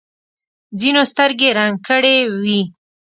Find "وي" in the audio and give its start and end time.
2.41-2.61